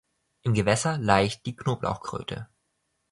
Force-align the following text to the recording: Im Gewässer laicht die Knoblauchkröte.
Im 0.41 0.55
Gewässer 0.55 0.97
laicht 0.97 1.45
die 1.45 1.55
Knoblauchkröte. 1.55 2.47